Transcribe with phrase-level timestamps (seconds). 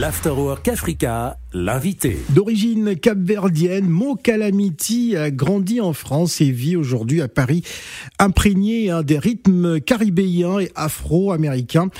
[0.00, 2.16] L'Afterwork Africa, l'invité.
[2.30, 7.62] D'origine capverdienne, Mo Calamity a grandi en France et vit aujourd'hui à Paris,
[8.18, 11.90] imprégné hein, des rythmes caribéens et afro-américains.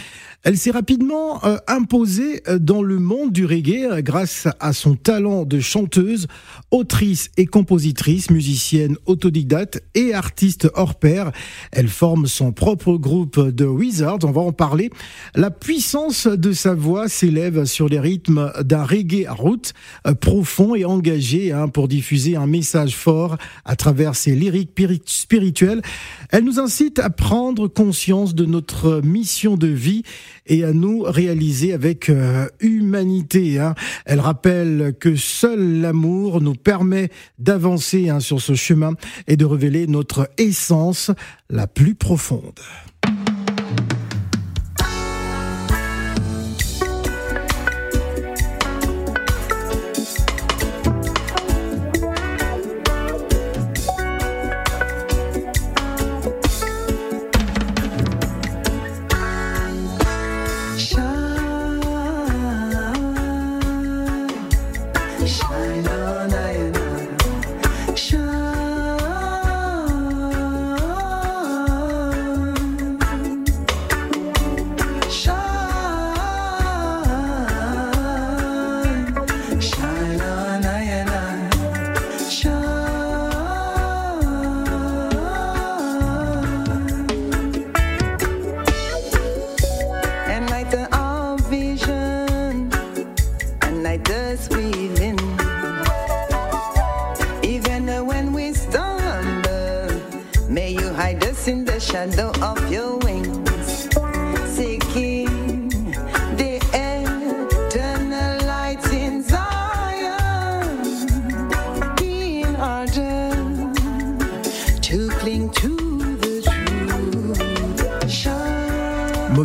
[0.44, 4.94] Elle s'est rapidement euh, imposée euh, dans le monde du reggae euh, grâce à son
[4.94, 6.26] talent de chanteuse,
[6.70, 11.32] autrice et compositrice, musicienne autodidacte et artiste hors pair.
[11.72, 14.90] Elle forme son propre groupe de Wizards, on va en parler.
[15.34, 19.72] La puissance de sa voix s'élève sur les rythmes d'un reggae route
[20.20, 24.72] profond et engagé hein, pour diffuser un message fort à travers ses lyriques
[25.06, 25.82] spirituelles.
[26.30, 30.02] Elle nous incite à prendre conscience de notre mission de vie
[30.46, 33.58] et à nous réaliser avec euh, humanité.
[33.58, 33.74] Hein.
[34.04, 38.94] Elle rappelle que seul l'amour nous permet d'avancer hein, sur ce chemin
[39.26, 41.10] et de révéler notre essence
[41.50, 42.60] la plus profonde.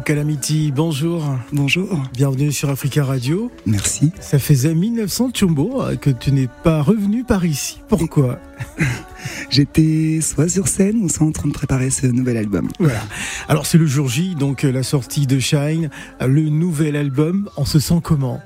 [0.09, 1.23] Mokalamiti, bonjour.
[1.53, 2.03] Bonjour.
[2.13, 3.51] Bienvenue sur Africa Radio.
[3.67, 4.11] Merci.
[4.19, 7.79] Ça faisait 1900 Chumbo que tu n'es pas revenu par ici.
[7.87, 8.39] Pourquoi
[9.51, 12.69] J'étais soit sur scène ou soit en train de préparer ce nouvel album.
[12.79, 13.03] Voilà.
[13.49, 17.47] Alors c'est le jour J, donc euh, la sortie de Shine, le nouvel album.
[17.55, 18.41] On se sent comment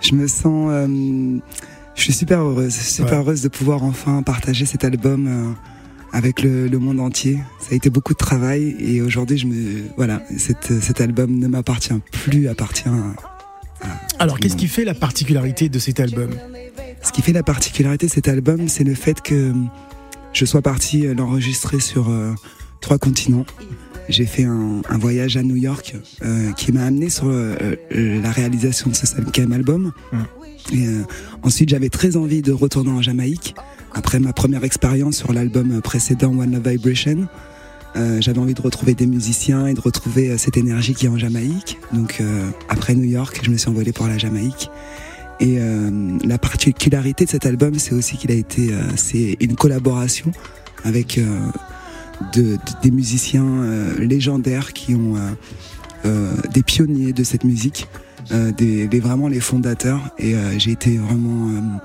[0.00, 0.70] Je me sens...
[0.72, 1.38] Euh,
[1.94, 5.28] je suis super heureuse, super heureuse de pouvoir enfin partager cet album.
[5.28, 5.69] Euh,
[6.12, 7.38] avec le, monde entier.
[7.60, 11.94] Ça a été beaucoup de travail et aujourd'hui, je me voilà, cet album ne m'appartient
[12.12, 12.88] plus, appartient.
[12.88, 13.88] À,
[14.18, 16.30] Alors, qu'est-ce qui fait la particularité de cet album?
[17.02, 19.52] Ce qui fait la particularité de cet album, c'est le fait que
[20.32, 22.32] je sois parti l'enregistrer sur euh,
[22.80, 23.46] trois continents.
[24.08, 28.90] J'ai fait un, voyage à New York euh, qui m'a amené sur euh, la réalisation
[28.90, 29.92] de ce cinquième album.
[30.12, 30.24] Hum.
[30.72, 30.86] Et
[31.42, 33.54] ensuite, j'avais très envie de retourner en Jamaïque
[33.92, 37.28] après ma première expérience sur l'album précédent One Love Vibration,
[37.96, 41.08] euh, j'avais envie de retrouver des musiciens et de retrouver euh, cette énergie qui est
[41.08, 41.78] en Jamaïque.
[41.92, 44.70] Donc euh, après New York, je me suis envolé pour la Jamaïque.
[45.42, 45.58] Et
[46.22, 50.32] la particularité de cet album, c'est aussi qu'il a été, c'est une collaboration
[50.84, 51.18] avec
[52.34, 53.64] de, des musiciens
[53.98, 55.14] légendaires qui ont
[56.04, 57.88] des pionniers de cette musique,
[58.30, 60.10] des, vraiment les fondateurs.
[60.18, 61.80] Et j'ai été vraiment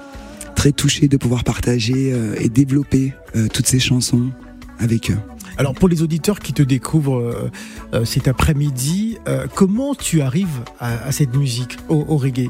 [0.66, 4.32] très touché de pouvoir partager euh, et développer euh, toutes ces chansons
[4.80, 5.18] avec eux.
[5.60, 7.52] Alors pour les auditeurs qui te découvrent
[7.94, 9.20] euh, cet après-midi,
[9.54, 12.50] comment tu arrives à, cette musique, au, reggae?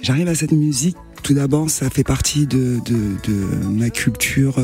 [0.00, 2.80] J'arrive à cette musique, tout d'abord ça fait partie de,
[3.68, 4.54] ma culture.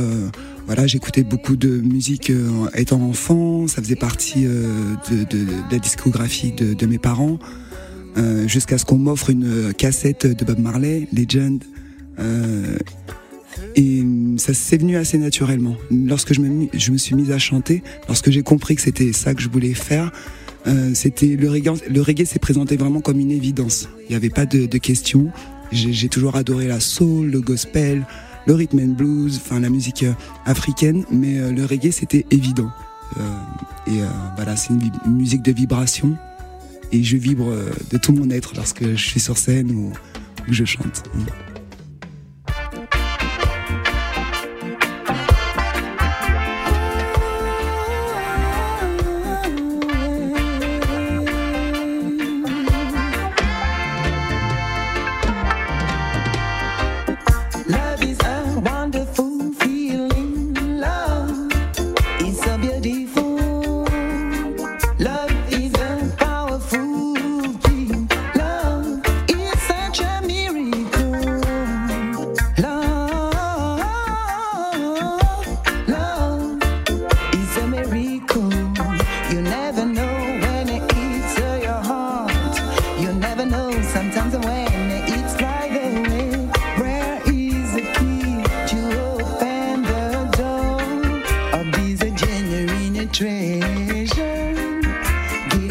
[0.67, 2.33] voilà, j'écoutais beaucoup de musique
[2.75, 7.39] étant enfant, ça faisait partie de, la discographie de, mes parents.
[8.47, 11.63] Jusqu'à ce qu'on m'offre une cassette de Bob Marley, Legend,
[12.19, 12.79] euh,
[13.75, 14.03] et
[14.37, 15.77] ça s'est venu assez naturellement.
[15.91, 19.35] Lorsque je me, je me suis mise à chanter, lorsque j'ai compris que c'était ça
[19.35, 20.13] que je voulais faire,
[20.67, 21.73] euh, c'était le reggae.
[21.91, 23.89] Le reggae s'est présenté vraiment comme une évidence.
[24.03, 25.31] Il n'y avait pas de, de questions.
[25.71, 28.05] J'ai toujours adoré la soul, le gospel,
[28.47, 30.13] le rhythm and blues, enfin la musique euh,
[30.45, 32.71] africaine, mais euh, le reggae c'était évident.
[33.19, 34.01] Euh, et
[34.37, 36.17] voilà, c'est une, musique de vibration.
[36.93, 37.55] Et je vibre
[37.91, 39.93] de tout mon être lorsque je suis sur scène ou,
[40.49, 41.05] ou je chante.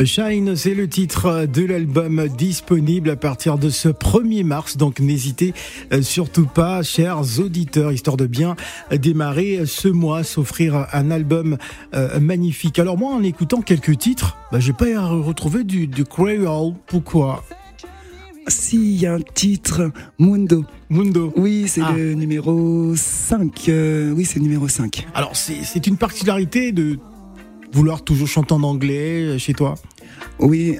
[0.05, 5.53] Shine, c'est le titre de l'album disponible à partir de ce 1er mars, donc n'hésitez
[5.93, 8.55] euh, surtout pas, chers auditeurs, histoire de bien
[8.91, 11.57] démarrer ce mois, s'offrir un album
[11.93, 12.79] euh, magnifique.
[12.79, 16.73] Alors moi, en écoutant quelques titres, bah, j'ai pas retrouvé du, du Creole.
[16.87, 17.43] Pourquoi?
[18.47, 20.65] Si, il y a un titre, Mundo.
[20.89, 21.31] Mundo.
[21.35, 21.93] Oui, c'est ah.
[21.95, 23.69] le numéro 5.
[23.69, 25.07] Euh, oui, c'est le numéro 5.
[25.13, 26.97] Alors, c'est une particularité de
[27.73, 29.75] vouloir toujours chanter en anglais euh, chez toi
[30.39, 30.77] oui,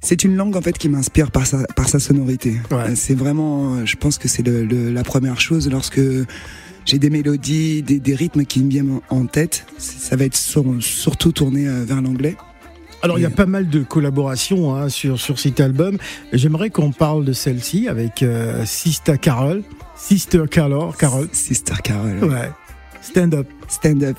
[0.00, 2.56] c'est une langue en fait qui m'inspire par sa, par sa sonorité.
[2.94, 6.00] C'est vraiment, je pense que c'est le, la première chose lorsque
[6.84, 9.66] j'ai des mélodies, des, des, rythmes qui me viennent en tête.
[9.78, 12.36] Ça va être surtout tourné euh, vers l'anglais.
[13.02, 15.98] Alors il y a pas mal de collaborations hein, sur, sur cet album.
[16.32, 19.62] J'aimerais qu'on parle de celle-ci avec euh, Sister Carol.
[19.96, 20.94] Sister Carol.
[20.96, 21.28] Carol.
[21.32, 22.24] Sister Carol.
[22.24, 22.50] Ouais.
[23.02, 23.46] Stand up.
[23.68, 24.16] Stand up.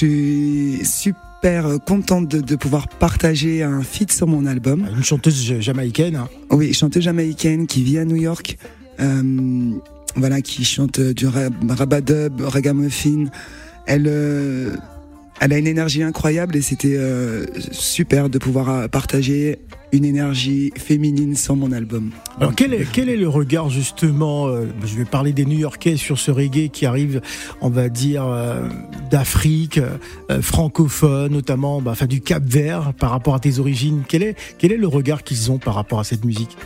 [0.00, 4.88] Je suis super contente de, pouvoir partager un feat sur mon album.
[4.96, 6.16] Une chanteuse jamaïcaine.
[6.16, 6.28] Hein.
[6.48, 8.56] Oui, chanteuse jamaïcaine qui vit à New York.
[8.98, 9.72] Euh,
[10.16, 13.26] voilà, qui chante du rabadub, ragamuffin.
[13.84, 14.74] Elle, euh,
[15.40, 19.58] elle a une énergie incroyable et c'était euh, super de pouvoir partager
[19.92, 22.10] une énergie féminine sur mon album.
[22.38, 26.18] Alors quel est, quel est le regard justement, euh, je vais parler des New-Yorkais sur
[26.18, 27.20] ce reggae qui arrive,
[27.60, 28.68] on va dire, euh,
[29.10, 34.02] d'Afrique, euh, francophone notamment, bah, enfin du Cap Vert par rapport à tes origines.
[34.06, 36.56] Quel est, quel est le regard qu'ils ont par rapport à cette musique?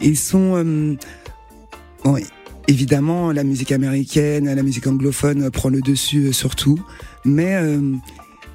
[0.00, 0.96] Ils sont...
[2.04, 2.16] Bon,
[2.68, 6.78] évidemment, la musique américaine, la musique anglophone prend le dessus surtout,
[7.24, 7.56] mais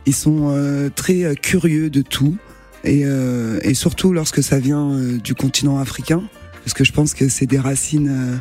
[0.05, 2.35] ils sont très curieux de tout.
[2.83, 6.23] Et, euh, et, surtout lorsque ça vient euh, du continent africain,
[6.63, 8.37] parce que je pense que c'est des racines euh,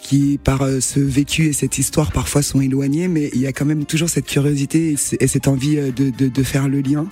[0.00, 3.52] qui, par euh, ce vécu et cette histoire, parfois sont éloignées, mais il y a
[3.52, 7.06] quand même toujours cette curiosité et, cette envie de, de, de, faire le lien.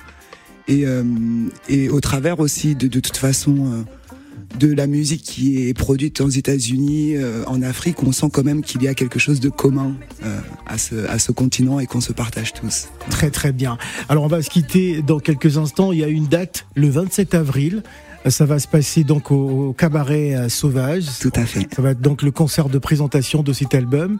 [0.66, 0.84] Et,
[1.68, 3.84] et au travers aussi, de, de toute façon,
[4.58, 8.62] de la musique qui est produite aux États-Unis, euh, en Afrique, on sent quand même
[8.62, 9.94] qu'il y a quelque chose de commun
[10.24, 12.88] euh, à, ce, à ce continent et qu'on se partage tous.
[13.10, 13.78] Très très bien.
[14.08, 15.92] Alors on va se quitter dans quelques instants.
[15.92, 17.82] Il y a une date, le 27 avril.
[18.28, 21.06] Ça va se passer donc au, cabaret euh, Sauvage.
[21.20, 21.66] Tout à fait.
[21.74, 24.18] Ça va être donc le concert de présentation de cet album.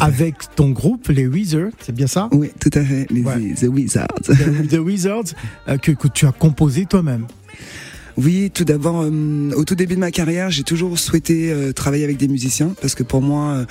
[0.00, 2.30] avec ton groupe, les Wizards, c'est bien ça?
[2.32, 3.22] Oui, tout à fait, les
[3.54, 4.06] The Wizards.
[4.70, 5.34] The, Wizards,
[5.82, 7.26] que, que tu as composé toi-même.
[8.16, 12.04] Oui, tout d'abord, euh, au tout début de ma carrière, j'ai toujours souhaité euh, travailler
[12.04, 13.64] avec des musiciens parce que pour moi, euh,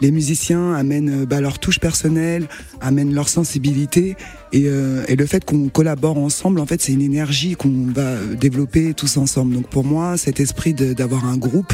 [0.00, 2.48] les musiciens amènent bah, leur touche personnelle,
[2.80, 4.16] amènent leur sensibilité
[4.52, 8.94] et, et le fait qu'on collabore ensemble, en fait, c'est une énergie qu'on va développer
[8.94, 9.54] tous ensemble.
[9.54, 11.72] Donc pour moi, cet esprit d'avoir un groupe,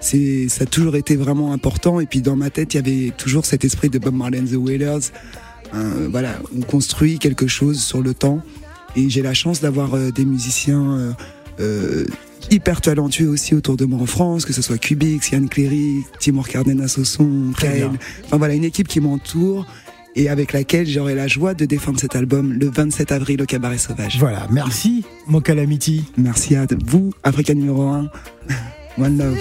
[0.00, 2.00] c'est ça a toujours été vraiment important.
[2.00, 4.46] Et puis dans ma tête, il y avait toujours cet esprit de Bob Marley and
[4.46, 5.12] the Wailers.
[6.10, 8.42] voilà, on construit quelque chose sur le temps.
[8.96, 11.12] Et j'ai la chance d'avoir des musiciens euh,
[12.50, 16.48] hyper talentueux aussi autour de moi en France, que ce soit Cubix, Yann Cléry, Timur
[16.48, 19.66] Cardenas au son, Enfin voilà, une équipe qui m'entoure
[20.16, 23.78] et avec laquelle j'aurai la joie de défendre cet album le 27 avril au Cabaret
[23.78, 24.18] Sauvage.
[24.18, 26.04] Voilà, merci mon Calamity.
[26.16, 28.08] Merci à vous, Africa numéro 1.
[28.98, 29.38] One love.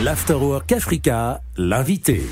[0.00, 2.22] L'Afterwork Africa, l'invité.